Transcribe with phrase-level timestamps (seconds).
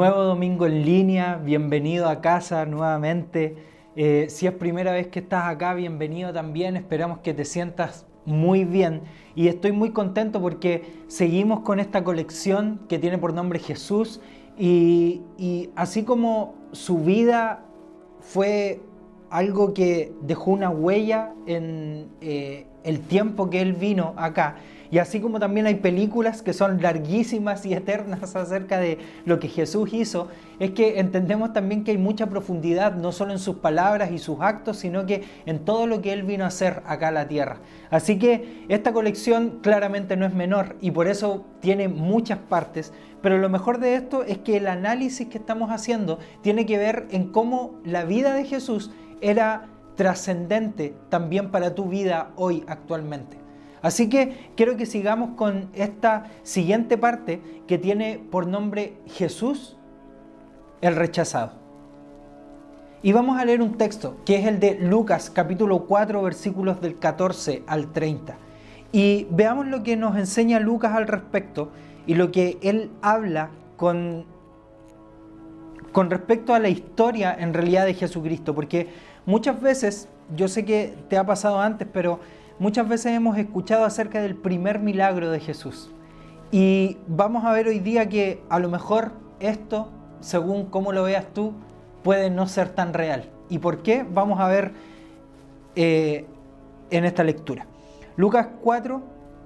[0.00, 3.54] Nuevo domingo en línea, bienvenido a casa nuevamente.
[3.96, 6.74] Eh, si es primera vez que estás acá, bienvenido también.
[6.76, 9.02] Esperamos que te sientas muy bien.
[9.34, 14.22] Y estoy muy contento porque seguimos con esta colección que tiene por nombre Jesús.
[14.56, 15.20] Y,
[15.76, 17.66] así como su vida
[18.20, 18.80] fue
[19.30, 24.56] algo que dejó una huella en eh, el tiempo que él vino acá,
[24.90, 29.48] y así como también hay películas que son larguísimas y eternas acerca de lo que
[29.48, 34.10] Jesús hizo, es que entendemos también que hay mucha profundidad, no solo en sus palabras
[34.10, 37.12] y sus actos, sino que en todo lo que Él vino a hacer acá a
[37.12, 37.60] la tierra.
[37.90, 42.92] Así que esta colección claramente no es menor y por eso tiene muchas partes,
[43.22, 47.06] pero lo mejor de esto es que el análisis que estamos haciendo tiene que ver
[47.10, 48.90] en cómo la vida de Jesús
[49.20, 53.38] era trascendente también para tu vida hoy actualmente.
[53.82, 59.76] Así que quiero que sigamos con esta siguiente parte que tiene por nombre Jesús
[60.80, 61.52] el rechazado.
[63.02, 66.98] Y vamos a leer un texto que es el de Lucas capítulo 4 versículos del
[66.98, 68.36] 14 al 30.
[68.92, 71.70] Y veamos lo que nos enseña Lucas al respecto
[72.06, 74.26] y lo que él habla con,
[75.92, 78.54] con respecto a la historia en realidad de Jesucristo.
[78.54, 78.88] Porque
[79.26, 82.20] muchas veces, yo sé que te ha pasado antes, pero
[82.60, 85.90] Muchas veces hemos escuchado acerca del primer milagro de Jesús
[86.52, 89.88] y vamos a ver hoy día que a lo mejor esto,
[90.20, 91.54] según cómo lo veas tú,
[92.02, 93.30] puede no ser tan real.
[93.48, 94.04] ¿Y por qué?
[94.12, 94.72] Vamos a ver
[95.74, 96.26] eh,
[96.90, 97.64] en esta lectura.
[98.16, 99.00] Lucas 4,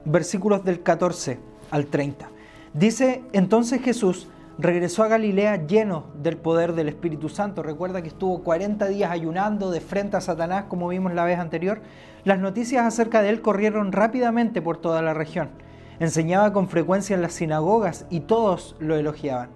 [0.07, 1.39] versículos del 14
[1.71, 2.29] al 30.
[2.73, 4.27] Dice, entonces Jesús
[4.59, 7.63] regresó a Galilea lleno del poder del Espíritu Santo.
[7.63, 11.81] Recuerda que estuvo 40 días ayunando de frente a Satanás, como vimos la vez anterior.
[12.25, 15.51] Las noticias acerca de él corrieron rápidamente por toda la región.
[15.99, 19.51] Enseñaba con frecuencia en las sinagogas y todos lo elogiaban.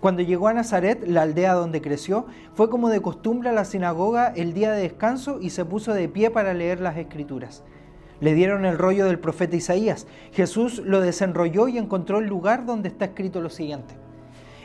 [0.00, 4.32] Cuando llegó a Nazaret, la aldea donde creció, fue como de costumbre a la sinagoga
[4.36, 7.64] el día de descanso y se puso de pie para leer las escrituras.
[8.20, 10.06] Le dieron el rollo del profeta Isaías.
[10.32, 14.03] Jesús lo desenrolló y encontró el lugar donde está escrito lo siguiente.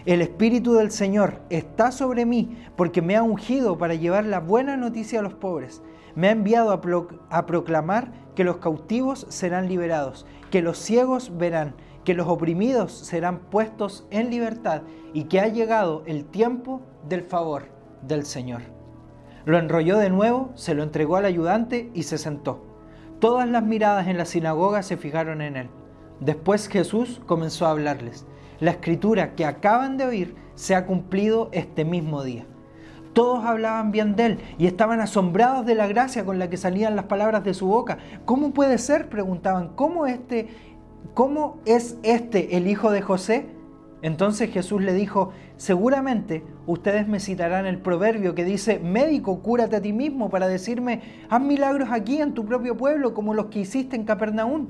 [0.05, 4.77] El Espíritu del Señor está sobre mí porque me ha ungido para llevar la buena
[4.77, 5.81] noticia a los pobres
[6.15, 12.13] me ha enviado a, proclamar que los cautivos serán liberados, que los ciegos verán, que
[12.13, 14.81] los oprimidos serán puestos en libertad
[15.13, 17.69] y que ha llegado el tiempo del favor
[18.01, 18.61] del Señor.
[19.45, 22.65] Lo enrolló de nuevo, se lo entregó al ayudante y se sentó.
[23.19, 25.69] Todas las miradas en la sinagoga se fijaron en él.
[26.19, 28.25] Después Jesús comenzó a hablarles.
[28.59, 32.45] La escritura que acaban de oír se ha cumplido este mismo día.
[33.13, 36.97] Todos hablaban bien de él y estaban asombrados de la gracia con la que salían
[36.97, 37.99] las palabras de su boca.
[38.25, 39.07] ¿Cómo puede ser?
[39.07, 39.69] preguntaban.
[39.75, 40.49] ¿Cómo este
[41.13, 43.45] cómo es este el hijo de José?
[44.01, 49.81] Entonces Jesús le dijo, seguramente ustedes me citarán el proverbio que dice, médico, cúrate a
[49.81, 53.95] ti mismo para decirme, haz milagros aquí en tu propio pueblo como los que hiciste
[53.95, 54.67] en Capernaum.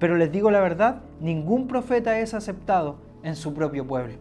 [0.00, 4.14] Pero les digo la verdad, ningún profeta es aceptado en su propio pueblo.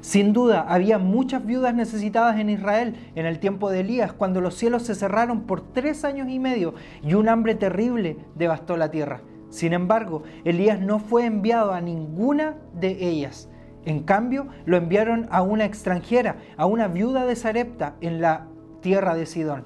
[0.00, 4.54] Sin duda, había muchas viudas necesitadas en Israel en el tiempo de Elías, cuando los
[4.54, 9.22] cielos se cerraron por tres años y medio y un hambre terrible devastó la tierra.
[9.50, 13.48] Sin embargo, Elías no fue enviado a ninguna de ellas.
[13.84, 18.48] En cambio, lo enviaron a una extranjera, a una viuda de Sarepta en la
[18.80, 19.64] tierra de Sidón.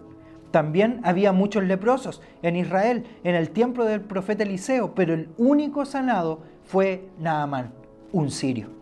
[0.51, 5.85] También había muchos leprosos en Israel en el tiempo del profeta Eliseo, pero el único
[5.85, 7.73] sanado fue Naamán,
[8.13, 8.81] un sirio.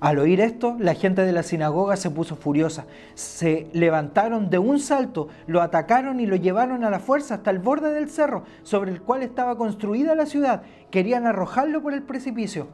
[0.00, 2.86] Al oír esto, la gente de la sinagoga se puso furiosa.
[3.14, 7.58] Se levantaron de un salto, lo atacaron y lo llevaron a la fuerza hasta el
[7.58, 10.62] borde del cerro sobre el cual estaba construida la ciudad.
[10.90, 12.68] Querían arrojarlo por el precipicio,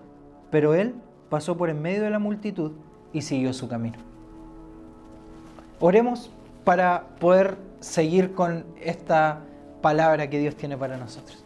[0.53, 0.95] pero él
[1.29, 2.73] pasó por en medio de la multitud
[3.13, 3.99] y siguió su camino.
[5.81, 6.31] Oremos
[6.63, 9.41] para poder seguir con esta
[9.83, 11.46] palabra que Dios tiene para nosotros.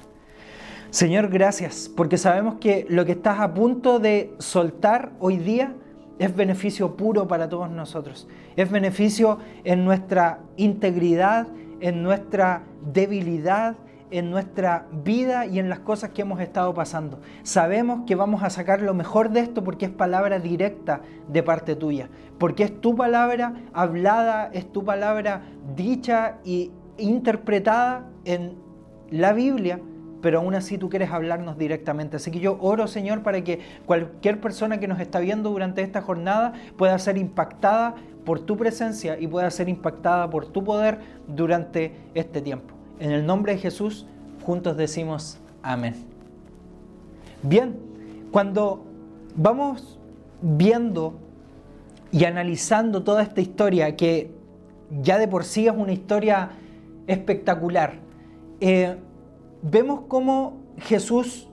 [0.91, 5.73] Señor, gracias, porque sabemos que lo que estás a punto de soltar hoy día
[6.19, 8.27] es beneficio puro para todos nosotros.
[8.57, 11.47] Es beneficio en nuestra integridad,
[11.79, 13.77] en nuestra debilidad,
[14.11, 17.21] en nuestra vida y en las cosas que hemos estado pasando.
[17.45, 21.77] Sabemos que vamos a sacar lo mejor de esto porque es palabra directa de parte
[21.77, 25.43] tuya, porque es tu palabra hablada, es tu palabra
[25.77, 28.57] dicha y interpretada en
[29.11, 29.79] la Biblia
[30.23, 32.17] pero aún así tú quieres hablarnos directamente.
[32.17, 36.03] Así que yo oro, Señor, para que cualquier persona que nos está viendo durante esta
[36.03, 37.95] jornada pueda ser impactada
[38.25, 42.75] por tu presencia y pueda ser impactada por tu poder durante este tiempo.
[42.99, 44.07] En el nombre de Jesús,
[44.45, 45.95] juntos decimos amén.
[47.43, 47.77] Bien,
[48.31, 48.85] cuando
[49.35, 49.99] vamos
[50.43, 51.15] viendo
[52.13, 54.31] y analizando toda esta historia, que
[55.03, 56.51] ya de por sí es una historia
[57.07, 57.95] espectacular,
[58.61, 58.97] eh,
[59.63, 61.49] vemos cómo Jesús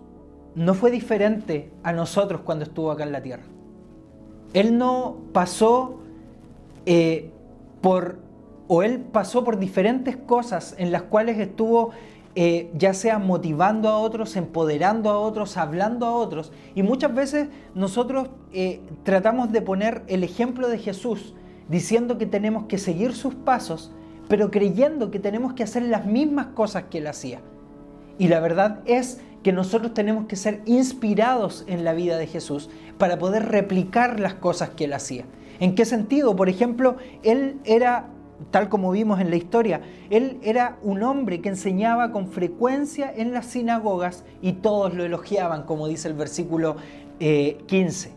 [0.56, 3.44] no fue diferente a nosotros cuando estuvo acá en la tierra.
[4.54, 6.00] Él no pasó
[6.86, 7.32] eh,
[7.82, 8.20] por,
[8.68, 11.92] o él pasó por diferentes cosas en las cuales estuvo
[12.40, 16.52] eh, ya sea motivando a otros, empoderando a otros, hablando a otros.
[16.76, 21.34] Y muchas veces nosotros eh, tratamos de poner el ejemplo de Jesús,
[21.68, 23.92] diciendo que tenemos que seguir sus pasos,
[24.28, 27.42] pero creyendo que tenemos que hacer las mismas cosas que él hacía.
[28.18, 32.70] Y la verdad es que nosotros tenemos que ser inspirados en la vida de Jesús
[32.98, 35.26] para poder replicar las cosas que él hacía.
[35.60, 36.36] ¿En qué sentido?
[36.36, 38.10] Por ejemplo, él era
[38.52, 43.34] tal como vimos en la historia, él era un hombre que enseñaba con frecuencia en
[43.34, 46.76] las sinagogas y todos lo elogiaban, como dice el versículo
[47.18, 48.10] 15.
[48.10, 48.12] Eh,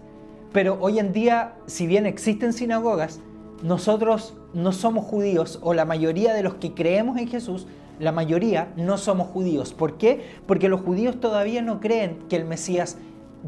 [0.53, 3.21] Pero hoy en día, si bien existen sinagogas,
[3.63, 7.67] nosotros no somos judíos, o la mayoría de los que creemos en Jesús,
[8.01, 9.73] la mayoría no somos judíos.
[9.73, 10.25] ¿Por qué?
[10.47, 12.97] Porque los judíos todavía no creen que el Mesías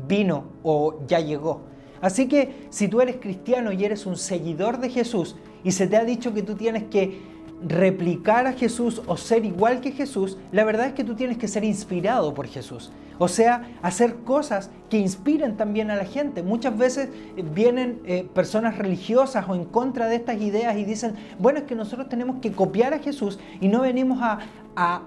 [0.06, 1.62] vino o ya llegó.
[2.00, 5.96] Así que si tú eres cristiano y eres un seguidor de Jesús, y se te
[5.96, 7.31] ha dicho que tú tienes que
[7.66, 11.48] replicar a Jesús o ser igual que Jesús, la verdad es que tú tienes que
[11.48, 12.92] ser inspirado por Jesús.
[13.18, 16.42] O sea, hacer cosas que inspiren también a la gente.
[16.42, 21.14] Muchas veces eh, vienen eh, personas religiosas o en contra de estas ideas y dicen,
[21.38, 24.38] bueno, es que nosotros tenemos que copiar a Jesús y no venimos a,
[24.74, 25.02] a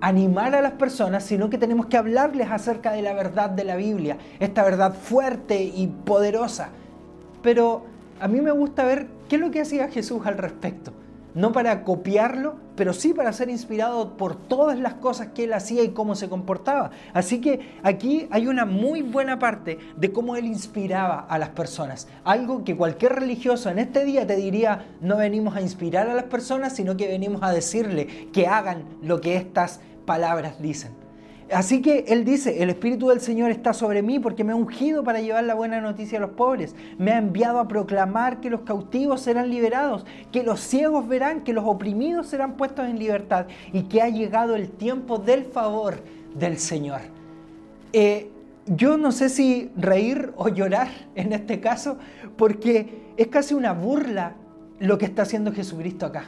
[0.00, 3.76] animar a las personas, sino que tenemos que hablarles acerca de la verdad de la
[3.76, 6.70] Biblia, esta verdad fuerte y poderosa.
[7.42, 7.82] Pero
[8.20, 10.92] a mí me gusta ver qué es lo que hacía Jesús al respecto.
[11.34, 15.82] No para copiarlo, pero sí para ser inspirado por todas las cosas que él hacía
[15.82, 16.90] y cómo se comportaba.
[17.12, 22.08] Así que aquí hay una muy buena parte de cómo él inspiraba a las personas.
[22.24, 26.24] Algo que cualquier religioso en este día te diría, no venimos a inspirar a las
[26.24, 31.07] personas, sino que venimos a decirle que hagan lo que estas palabras dicen.
[31.52, 35.02] Así que él dice, el Espíritu del Señor está sobre mí porque me ha ungido
[35.02, 36.74] para llevar la buena noticia a los pobres.
[36.98, 41.54] Me ha enviado a proclamar que los cautivos serán liberados, que los ciegos verán, que
[41.54, 46.02] los oprimidos serán puestos en libertad y que ha llegado el tiempo del favor
[46.34, 47.00] del Señor.
[47.94, 48.30] Eh,
[48.66, 51.96] yo no sé si reír o llorar en este caso
[52.36, 54.34] porque es casi una burla
[54.80, 56.24] lo que está haciendo Jesucristo acá.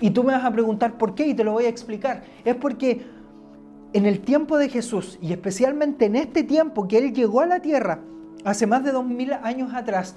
[0.00, 2.24] Y tú me vas a preguntar por qué y te lo voy a explicar.
[2.44, 3.02] Es porque
[3.92, 7.60] en el tiempo de Jesús y especialmente en este tiempo que Él llegó a la
[7.60, 8.00] tierra,
[8.44, 10.16] hace más de dos mil años atrás,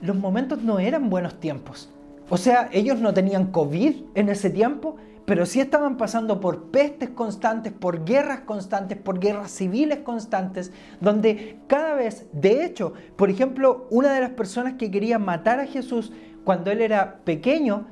[0.00, 1.90] los momentos no eran buenos tiempos.
[2.30, 7.10] O sea, ellos no tenían COVID en ese tiempo, pero sí estaban pasando por pestes
[7.10, 13.86] constantes, por guerras constantes, por guerras civiles constantes, donde cada vez, de hecho, por ejemplo,
[13.90, 16.12] una de las personas que quería matar a Jesús
[16.44, 17.86] cuando él era pequeño,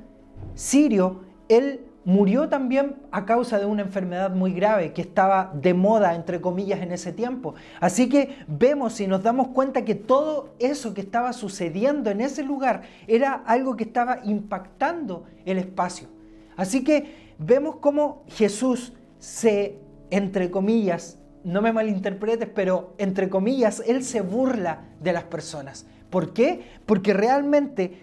[0.55, 6.15] Sirio, él murió también a causa de una enfermedad muy grave que estaba de moda,
[6.15, 7.57] entre comillas, en ese tiempo.
[7.81, 12.45] Así que vemos y nos damos cuenta que todo eso que estaba sucediendo en ese
[12.45, 16.07] lugar era algo que estaba impactando el espacio.
[16.57, 24.05] Así que vemos cómo Jesús se, entre comillas, no me malinterpretes, pero entre comillas, Él
[24.05, 25.87] se burla de las personas.
[26.09, 26.63] ¿Por qué?
[26.87, 27.99] Porque realmente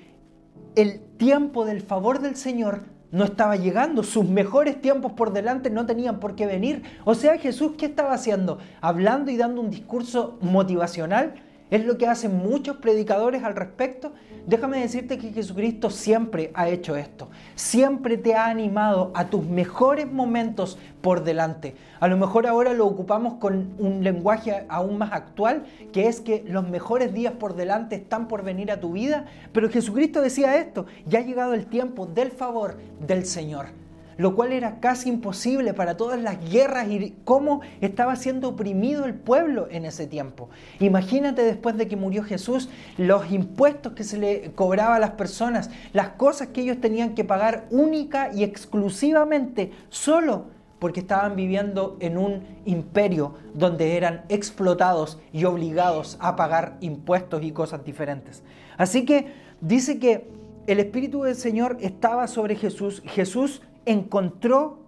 [0.76, 5.86] el tiempo del favor del Señor no estaba llegando, sus mejores tiempos por delante no
[5.86, 6.82] tenían por qué venir.
[7.06, 8.58] O sea, Jesús, ¿qué estaba haciendo?
[8.82, 11.36] Hablando y dando un discurso motivacional.
[11.74, 14.14] Es lo que hacen muchos predicadores al respecto.
[14.46, 17.30] Déjame decirte que Jesucristo siempre ha hecho esto.
[17.56, 21.74] Siempre te ha animado a tus mejores momentos por delante.
[22.00, 26.44] A lo mejor ahora lo ocupamos con un lenguaje aún más actual, que es que
[26.46, 29.26] los mejores días por delante están por venir a tu vida.
[29.52, 33.83] Pero Jesucristo decía esto, ya ha llegado el tiempo del favor del Señor
[34.18, 39.14] lo cual era casi imposible para todas las guerras y cómo estaba siendo oprimido el
[39.14, 40.50] pueblo en ese tiempo.
[40.80, 45.70] Imagínate después de que murió Jesús, los impuestos que se le cobraba a las personas,
[45.94, 50.46] las cosas que ellos tenían que pagar única y exclusivamente solo
[50.84, 57.52] porque estaban viviendo en un imperio donde eran explotados y obligados a pagar impuestos y
[57.54, 58.44] cosas diferentes.
[58.76, 59.28] Así que
[59.62, 60.28] dice que
[60.68, 63.02] el Espíritu del Señor estaba sobre Jesús.
[63.06, 64.80] Jesús encontró,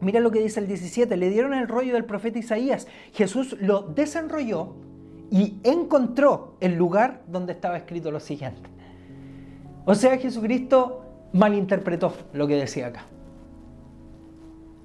[0.00, 2.86] mira lo que dice el 17, le dieron el rollo del profeta Isaías.
[3.12, 4.74] Jesús lo desenrolló
[5.30, 8.68] y encontró el lugar donde estaba escrito lo siguiente.
[9.84, 13.06] O sea, Jesucristo malinterpretó lo que decía acá.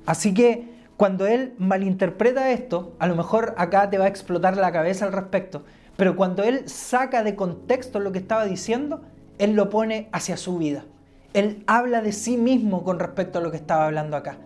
[0.05, 4.71] Así que cuando Él malinterpreta esto, a lo mejor acá te va a explotar la
[4.71, 5.63] cabeza al respecto,
[5.97, 9.01] pero cuando Él saca de contexto lo que estaba diciendo,
[9.37, 10.85] Él lo pone hacia su vida.
[11.33, 14.37] Él habla de sí mismo con respecto a lo que estaba hablando acá.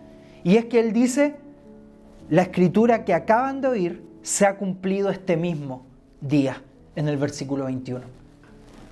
[0.44, 1.36] Y es que Él dice,
[2.30, 5.86] la escritura que acaban de oír se ha cumplido este mismo
[6.20, 6.62] día,
[6.96, 8.04] en el versículo 21.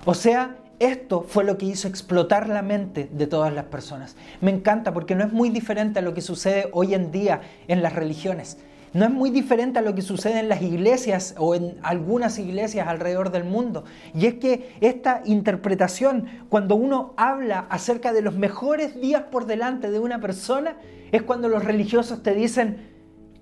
[0.05, 4.15] O sea, esto fue lo que hizo explotar la mente de todas las personas.
[4.41, 7.81] Me encanta porque no es muy diferente a lo que sucede hoy en día en
[7.81, 8.57] las religiones.
[8.97, 12.87] No es muy diferente a lo que sucede en las iglesias o en algunas iglesias
[12.87, 13.83] alrededor del mundo.
[14.15, 19.91] Y es que esta interpretación, cuando uno habla acerca de los mejores días por delante
[19.91, 20.77] de una persona,
[21.11, 22.89] es cuando los religiosos te dicen,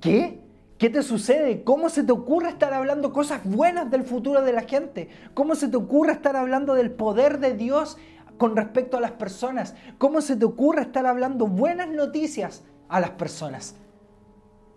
[0.01, 0.41] ¿qué?
[0.77, 1.63] ¿Qué te sucede?
[1.63, 5.07] ¿Cómo se te ocurre estar hablando cosas buenas del futuro de la gente?
[5.33, 7.95] ¿Cómo se te ocurre estar hablando del poder de Dios
[8.37, 9.73] con respecto a las personas?
[9.99, 13.77] ¿Cómo se te ocurre estar hablando buenas noticias a las personas?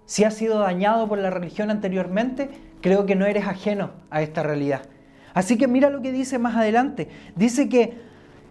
[0.08, 2.48] Si has sido dañado por la religión anteriormente,
[2.80, 4.86] creo que no eres ajeno a esta realidad.
[5.34, 7.10] Así que mira lo que dice más adelante.
[7.36, 7.98] Dice que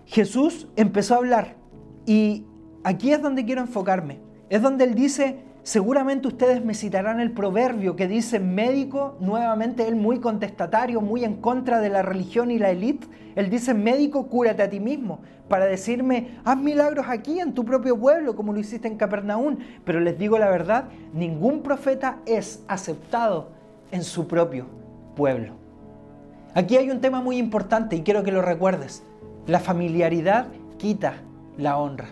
[0.05, 1.55] Jesús empezó a hablar
[2.05, 2.45] y
[2.83, 4.19] aquí es donde quiero enfocarme.
[4.51, 9.97] Es donde él dice, Seguramente ustedes me citarán el proverbio que dice médico, nuevamente él
[9.97, 13.05] muy contestatario, muy en contra de la religión y la élite.
[13.35, 15.19] Él dice médico, cúrate a ti mismo,
[15.49, 19.57] para decirme, haz milagros aquí en tu propio pueblo, como lo hiciste en Capernaum.
[19.83, 23.49] Pero les digo la verdad, ningún profeta es aceptado
[23.91, 24.67] en su propio
[25.17, 25.51] pueblo.
[26.53, 29.03] Aquí hay un tema muy importante y quiero que lo recuerdes.
[29.47, 30.47] La familiaridad
[30.77, 31.15] quita
[31.57, 32.07] la honra.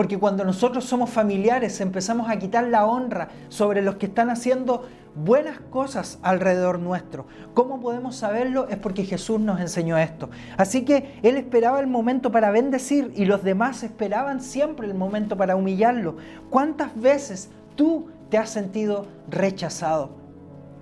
[0.00, 4.88] Porque cuando nosotros somos familiares empezamos a quitar la honra sobre los que están haciendo
[5.14, 7.26] buenas cosas alrededor nuestro.
[7.52, 8.66] ¿Cómo podemos saberlo?
[8.70, 10.30] Es porque Jesús nos enseñó esto.
[10.56, 15.36] Así que Él esperaba el momento para bendecir y los demás esperaban siempre el momento
[15.36, 16.16] para humillarlo.
[16.48, 20.12] ¿Cuántas veces tú te has sentido rechazado?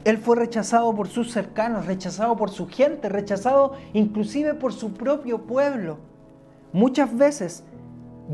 [0.05, 5.39] Él fue rechazado por sus cercanos, rechazado por su gente, rechazado inclusive por su propio
[5.43, 5.99] pueblo.
[6.73, 7.65] Muchas veces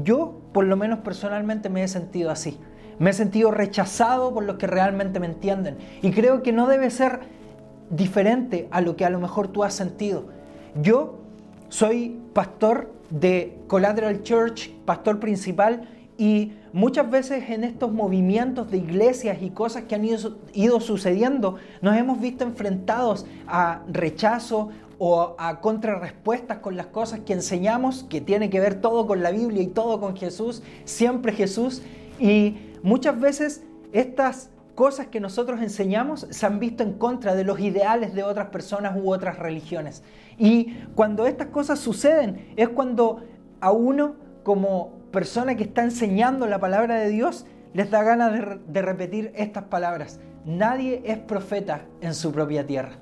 [0.03, 2.59] yo, por lo menos personalmente, me he sentido así.
[3.01, 5.77] Me he sentido rechazado por los que realmente me entienden.
[6.01, 7.19] Y creo que no debe ser
[7.91, 10.27] diferente a lo que a lo mejor tú has sentido.
[10.81, 11.19] Yo
[11.69, 19.39] soy pastor de Collateral Church, pastor principal, y muchas veces en estos movimientos de iglesias
[19.41, 24.71] y cosas que han ido, ido sucediendo, nos hemos visto enfrentados a rechazo
[25.39, 29.63] a contrarrespuestas con las cosas que enseñamos, que tiene que ver todo con la Biblia
[29.63, 31.83] y todo con Jesús, siempre Jesús.
[32.19, 37.61] Y muchas veces estas cosas que nosotros enseñamos se han visto en contra de los
[37.61, 40.03] ideales de otras personas u otras religiones.
[40.39, 43.23] Y cuando estas cosas suceden es cuando
[43.61, 48.83] a uno como persona que está enseñando la palabra de Dios les da ganas de
[48.83, 50.19] repetir estas palabras.
[50.45, 52.93] Nadie es profeta en su propia tierra.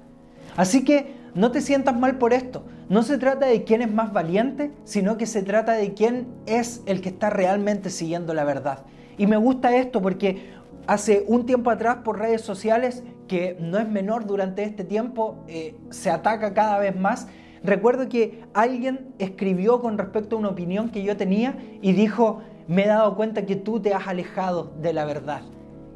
[0.56, 2.64] Así que no te sientas mal por esto.
[2.88, 6.82] No se trata de quién es más valiente, sino que se trata de quién es
[6.86, 8.80] el que está realmente siguiendo la verdad.
[9.16, 10.52] Y me gusta esto porque
[10.86, 15.74] hace un tiempo atrás por redes sociales, que no es menor durante este tiempo, eh,
[15.90, 17.28] se ataca cada vez más.
[17.64, 22.84] Recuerdo que alguien escribió con respecto a una opinión que yo tenía y dijo, me
[22.84, 25.42] he dado cuenta que tú te has alejado de la verdad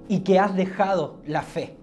[0.08, 1.74] y que has dejado la fe.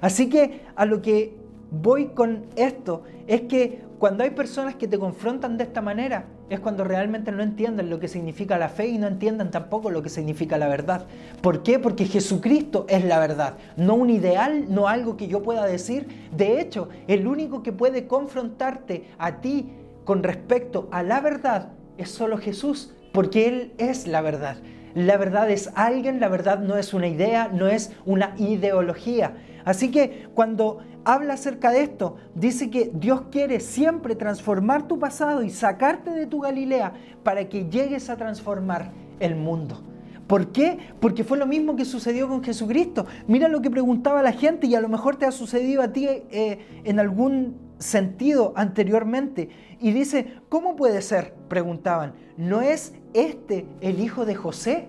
[0.00, 1.43] Así que a lo que
[1.82, 6.60] voy con esto es que cuando hay personas que te confrontan de esta manera, es
[6.60, 10.10] cuando realmente no entienden lo que significa la fe y no entienden tampoco lo que
[10.10, 11.06] significa la verdad.
[11.40, 11.78] ¿Por qué?
[11.78, 16.28] Porque Jesucristo es la verdad, no un ideal, no algo que yo pueda decir.
[16.36, 19.72] De hecho, el único que puede confrontarte a ti
[20.04, 24.58] con respecto a la verdad es solo Jesús, porque Él es la verdad.
[24.94, 29.34] La verdad es alguien, la verdad no es una idea, no es una ideología.
[29.64, 35.42] Así que cuando habla acerca de esto, dice que Dios quiere siempre transformar tu pasado
[35.42, 36.92] y sacarte de tu Galilea
[37.22, 39.82] para que llegues a transformar el mundo.
[40.26, 40.78] ¿Por qué?
[41.00, 43.06] Porque fue lo mismo que sucedió con Jesucristo.
[43.26, 46.06] Mira lo que preguntaba la gente y a lo mejor te ha sucedido a ti
[46.08, 49.50] eh, en algún sentido anteriormente.
[49.80, 51.34] Y dice, ¿cómo puede ser?
[51.48, 54.88] Preguntaban, ¿no es este el hijo de José?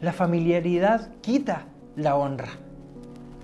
[0.00, 2.48] La familiaridad quita la honra.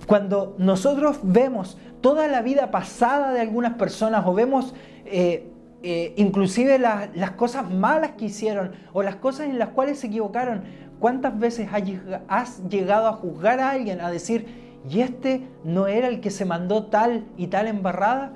[0.09, 4.73] Cuando nosotros vemos toda la vida pasada de algunas personas o vemos
[5.05, 5.51] eh,
[5.83, 10.63] eh, inclusive las cosas malas que hicieron o las cosas en las cuales se equivocaron,
[10.99, 11.69] ¿cuántas veces
[12.27, 14.47] has llegado a juzgar a alguien, a decir,
[14.89, 18.33] y este no era el que se mandó tal y tal embarrada?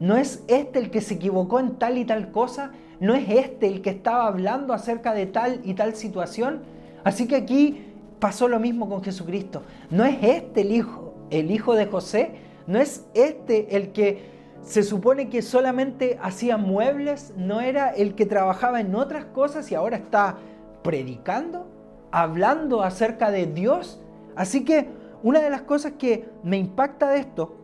[0.00, 2.70] ¿No es este el que se equivocó en tal y tal cosa?
[2.98, 6.62] ¿No es este el que estaba hablando acerca de tal y tal situación?
[7.04, 7.84] Así que aquí
[8.20, 9.64] pasó lo mismo con Jesucristo.
[9.90, 12.32] ¿No es este el Hijo el hijo de José,
[12.66, 14.30] no es este el que
[14.62, 19.74] se supone que solamente hacía muebles, no era el que trabajaba en otras cosas y
[19.74, 20.36] ahora está
[20.82, 21.66] predicando,
[22.10, 24.00] hablando acerca de Dios.
[24.36, 24.88] Así que
[25.22, 27.56] una de las cosas que me impacta de esto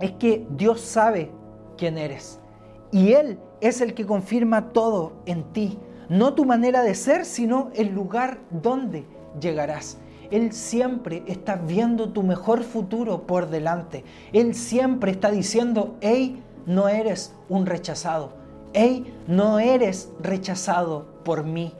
[0.00, 1.30] es que Dios sabe
[1.76, 2.40] quién eres
[2.90, 5.78] y Él es el que confirma todo en ti.
[6.08, 9.06] No tu manera de ser, sino el lugar donde
[9.40, 9.98] llegarás.
[10.30, 14.04] Él siempre está viendo tu mejor futuro por delante.
[14.32, 18.32] Él siempre está diciendo, hey, no eres un rechazado.
[18.72, 21.72] Hey, no eres rechazado por mí.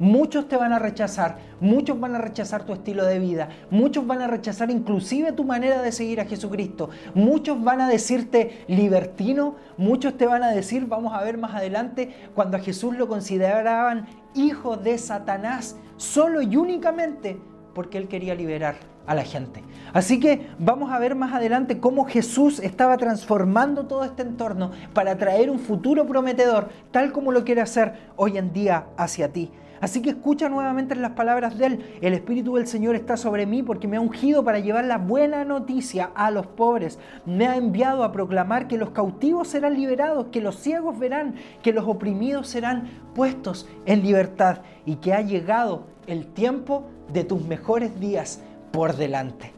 [0.00, 4.22] Muchos te van a rechazar, muchos van a rechazar tu estilo de vida, muchos van
[4.22, 10.16] a rechazar inclusive tu manera de seguir a Jesucristo, muchos van a decirte libertino, muchos
[10.16, 14.78] te van a decir, vamos a ver más adelante, cuando a Jesús lo consideraban hijo
[14.78, 17.38] de Satanás, solo y únicamente
[17.74, 19.62] porque él quería liberar a la gente.
[19.92, 25.16] Así que vamos a ver más adelante cómo Jesús estaba transformando todo este entorno para
[25.16, 29.50] traer un futuro prometedor, tal como lo quiere hacer hoy en día hacia ti.
[29.80, 31.84] Así que escucha nuevamente las palabras de Él.
[32.02, 35.44] El Espíritu del Señor está sobre mí porque me ha ungido para llevar la buena
[35.44, 36.98] noticia a los pobres.
[37.24, 41.72] Me ha enviado a proclamar que los cautivos serán liberados, que los ciegos verán, que
[41.72, 47.98] los oprimidos serán puestos en libertad y que ha llegado el tiempo de tus mejores
[48.00, 48.40] días
[48.72, 49.52] por delante.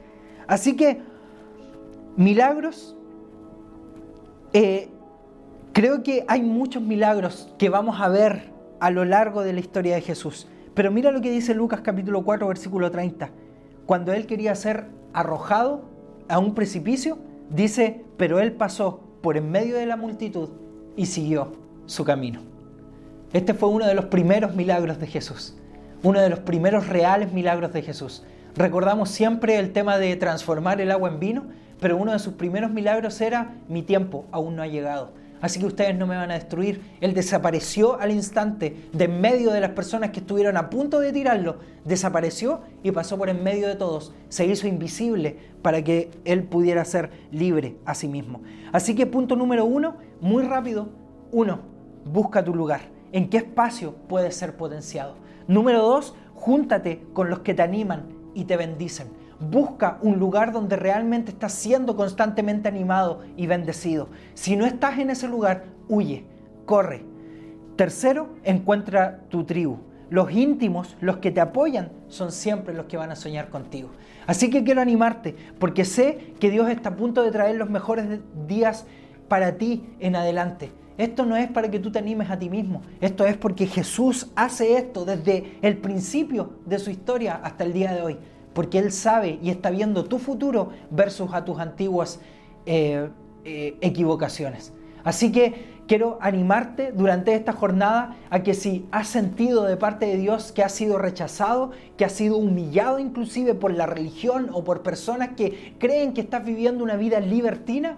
[0.46, 1.00] Así que,
[2.16, 2.96] milagros,
[4.52, 4.88] eh,
[5.72, 9.94] creo que hay muchos milagros que vamos a ver a lo largo de la historia
[9.94, 10.46] de Jesús.
[10.74, 13.30] Pero mira lo que dice Lucas capítulo 4 versículo 30.
[13.86, 15.82] Cuando él quería ser arrojado
[16.28, 17.18] a un precipicio,
[17.50, 20.50] dice, pero él pasó por en medio de la multitud
[20.96, 21.52] y siguió
[21.86, 22.40] su camino.
[23.32, 25.56] Este fue uno de los primeros milagros de Jesús,
[26.02, 28.24] uno de los primeros reales milagros de Jesús.
[28.54, 31.44] Recordamos siempre el tema de transformar el agua en vino,
[31.80, 35.66] pero uno de sus primeros milagros era mi tiempo aún no ha llegado así que
[35.66, 36.80] ustedes no me van a destruir.
[37.02, 41.12] Él desapareció al instante de en medio de las personas que estuvieron a punto de
[41.12, 44.14] tirarlo, desapareció y pasó por en medio de todos.
[44.30, 48.40] Se hizo invisible para que él pudiera ser libre a sí mismo.
[48.72, 50.88] Así que punto número uno, muy rápido,
[51.32, 51.60] uno,
[52.04, 52.82] busca tu lugar.
[53.10, 55.16] ¿En qué espacio puedes ser potenciado?
[55.46, 59.08] Número dos, júntate con los que te animan y te bendicen.
[59.40, 64.08] Busca un lugar donde realmente estás siendo constantemente animado y bendecido.
[64.34, 66.24] Si no estás en ese lugar, huye,
[66.64, 67.04] corre.
[67.76, 69.78] Tercero, encuentra tu tribu.
[70.10, 73.88] Los íntimos, los que te apoyan, son siempre los que van a soñar contigo.
[74.26, 78.20] Así que quiero animarte, porque sé que Dios está a punto de traer los mejores
[78.46, 78.84] días
[79.28, 80.70] para ti en adelante.
[80.98, 84.30] Esto no es para que tú te animes a ti mismo, esto es porque Jesús
[84.36, 88.18] hace esto desde el principio de su historia hasta el día de hoy
[88.52, 92.20] porque Él sabe y está viendo tu futuro versus a tus antiguas
[92.66, 93.08] eh,
[93.44, 94.72] eh, equivocaciones.
[95.04, 100.16] Así que quiero animarte durante esta jornada a que si has sentido de parte de
[100.16, 104.82] Dios que has sido rechazado, que has sido humillado inclusive por la religión o por
[104.82, 107.96] personas que creen que estás viviendo una vida libertina,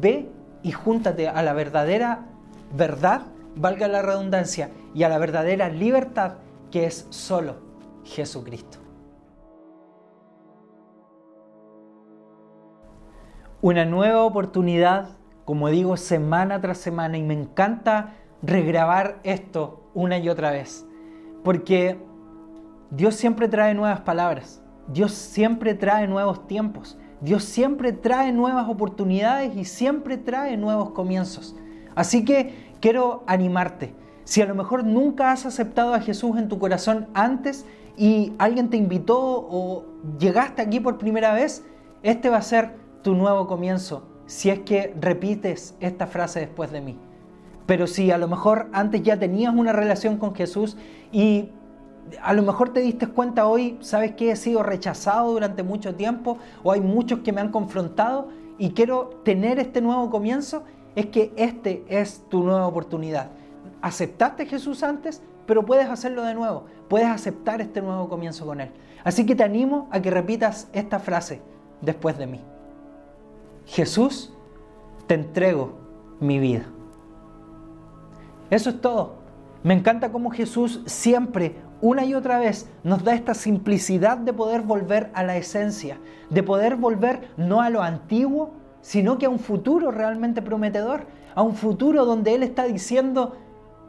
[0.00, 0.28] ve
[0.62, 2.26] y júntate a la verdadera
[2.74, 3.22] verdad,
[3.56, 6.34] valga la redundancia, y a la verdadera libertad
[6.70, 7.56] que es solo
[8.04, 8.82] Jesucristo.
[13.62, 15.10] una nueva oportunidad,
[15.44, 20.84] como digo, semana tras semana y me encanta regrabar esto una y otra vez,
[21.44, 21.96] porque
[22.90, 29.56] Dios siempre trae nuevas palabras, Dios siempre trae nuevos tiempos, Dios siempre trae nuevas oportunidades
[29.56, 31.54] y siempre trae nuevos comienzos.
[31.94, 33.94] Así que quiero animarte.
[34.24, 37.64] Si a lo mejor nunca has aceptado a Jesús en tu corazón antes
[37.96, 39.84] y alguien te invitó o
[40.18, 41.64] llegaste aquí por primera vez,
[42.02, 46.80] este va a ser tu nuevo comienzo si es que repites esta frase después de
[46.80, 46.96] mí.
[47.66, 50.76] Pero si a lo mejor antes ya tenías una relación con Jesús
[51.12, 51.50] y
[52.20, 56.38] a lo mejor te diste cuenta hoy, sabes que he sido rechazado durante mucho tiempo
[56.62, 61.32] o hay muchos que me han confrontado y quiero tener este nuevo comienzo, es que
[61.36, 63.30] este es tu nueva oportunidad.
[63.80, 68.70] Aceptaste Jesús antes, pero puedes hacerlo de nuevo, puedes aceptar este nuevo comienzo con Él.
[69.04, 71.40] Así que te animo a que repitas esta frase
[71.80, 72.40] después de mí.
[73.66, 74.32] Jesús,
[75.06, 75.72] te entrego
[76.20, 76.64] mi vida.
[78.50, 79.14] Eso es todo.
[79.62, 84.62] Me encanta cómo Jesús siempre, una y otra vez, nos da esta simplicidad de poder
[84.62, 85.98] volver a la esencia,
[86.30, 91.42] de poder volver no a lo antiguo, sino que a un futuro realmente prometedor, a
[91.42, 93.36] un futuro donde Él está diciendo,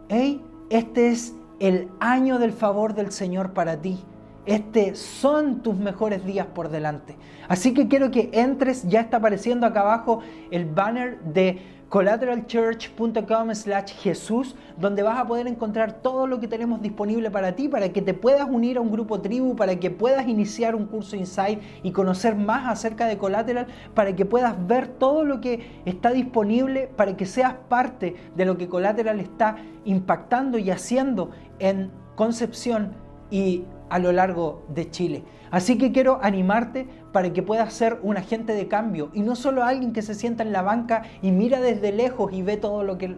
[0.10, 4.04] hey, este es el año del favor del Señor para ti.
[4.46, 7.16] este son tus mejores días por delante.
[7.48, 10.20] Así que quiero que entres, ya está apareciendo acá abajo
[10.52, 11.62] el banner de
[11.94, 17.70] collateralchurch.com slash Jesús, donde vas a poder encontrar todo lo que tenemos disponible para ti,
[17.70, 21.16] para que te puedas unir a un grupo tribu, para que puedas iniciar un curso
[21.16, 26.10] Insight y conocer más acerca de Collateral, para que puedas ver todo lo que está
[26.10, 31.30] disponible, para que seas parte de lo que Collateral está impactando y haciendo
[31.60, 32.94] en Concepción
[33.30, 35.24] y a lo largo de Chile.
[35.52, 39.64] Así que quiero animarte para que puedas ser un agente de cambio y no solo
[39.64, 42.98] alguien que se sienta en la banca y mira desde lejos y ve todo lo
[42.98, 43.18] que,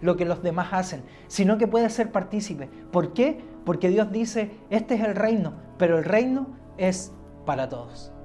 [0.00, 2.68] lo que los demás hacen, sino que puedas ser partícipe.
[2.90, 3.44] ¿Por qué?
[3.64, 7.12] Porque Dios dice, este es el reino, pero el reino es
[7.44, 8.15] para todos.